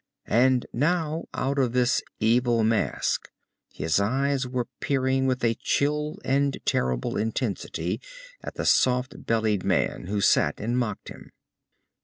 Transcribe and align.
And 0.25 0.65
now, 0.73 1.25
out 1.31 1.59
of 1.59 1.73
this 1.73 2.01
evil 2.19 2.63
mask, 2.63 3.29
his 3.71 3.99
eyes 3.99 4.47
were 4.47 4.65
peering 4.79 5.27
with 5.27 5.43
a 5.43 5.53
chill 5.53 6.17
and 6.25 6.57
terrible 6.65 7.17
intensity 7.17 8.01
at 8.41 8.55
the 8.55 8.65
soft 8.65 9.27
bellied 9.27 9.63
man 9.63 10.07
who 10.07 10.19
sat 10.19 10.59
and 10.59 10.75
mocked 10.75 11.09
him. 11.09 11.29